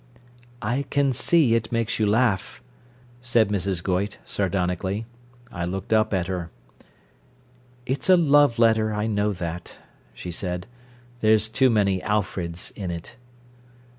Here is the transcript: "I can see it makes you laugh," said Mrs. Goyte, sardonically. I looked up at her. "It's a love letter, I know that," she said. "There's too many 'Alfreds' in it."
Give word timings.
"I 0.63 0.81
can 0.89 1.13
see 1.13 1.53
it 1.53 1.71
makes 1.71 1.99
you 1.99 2.07
laugh," 2.07 2.59
said 3.21 3.49
Mrs. 3.49 3.83
Goyte, 3.83 4.17
sardonically. 4.25 5.05
I 5.51 5.63
looked 5.65 5.93
up 5.93 6.11
at 6.11 6.25
her. 6.25 6.49
"It's 7.85 8.09
a 8.09 8.17
love 8.17 8.57
letter, 8.57 8.95
I 8.95 9.05
know 9.05 9.31
that," 9.33 9.77
she 10.15 10.31
said. 10.31 10.65
"There's 11.19 11.47
too 11.47 11.69
many 11.69 12.01
'Alfreds' 12.01 12.71
in 12.75 12.89
it." 12.89 13.15